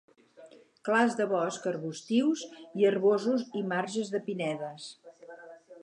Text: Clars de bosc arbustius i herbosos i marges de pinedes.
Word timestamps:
Clars 0.87 1.17
de 1.19 1.27
bosc 1.33 1.67
arbustius 1.73 2.47
i 2.83 2.89
herbosos 2.91 3.47
i 3.61 3.65
marges 3.75 4.13
de 4.17 4.27
pinedes. 4.31 4.91